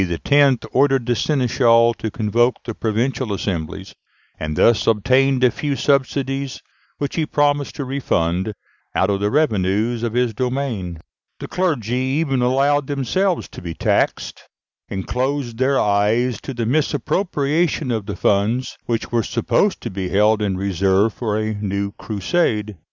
ordered 0.71 1.05
the 1.05 1.15
seneschals 1.15 1.95
to 1.95 2.09
convoke 2.09 2.55
the 2.63 2.73
provincial 2.73 3.31
assemblies, 3.31 3.93
and 4.39 4.55
thus 4.57 4.87
obtained 4.87 5.43
a 5.43 5.51
few 5.51 5.75
subsidies, 5.75 6.59
which 6.97 7.15
he 7.17 7.23
promised 7.23 7.75
to 7.75 7.85
refund 7.85 8.55
out 8.95 9.11
of 9.11 9.19
the 9.19 9.29
revenues 9.29 10.01
of 10.01 10.13
his 10.15 10.33
domains. 10.33 10.97
The 11.39 11.47
clergy 11.47 11.97
even 11.97 12.41
allowed 12.41 12.87
themselves 12.87 13.47
to 13.49 13.61
be 13.61 13.75
taxed, 13.75 14.49
and 14.89 15.05
closed 15.05 15.59
their 15.59 15.79
eyes 15.79 16.41
to 16.41 16.55
the 16.55 16.65
misappropriation 16.65 17.91
of 17.91 18.07
the 18.07 18.15
funds, 18.15 18.79
which 18.87 19.11
were 19.11 19.21
supposed 19.21 19.81
to 19.81 19.91
be 19.91 20.09
held 20.09 20.41
in 20.41 20.57
reserve 20.57 21.13
for 21.13 21.37
a 21.37 21.53
new 21.53 21.91
crusade. 21.91 22.75